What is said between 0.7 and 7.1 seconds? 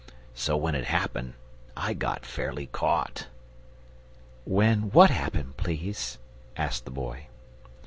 it happened I got fairly caught." "When WHAT happened, please?" asked the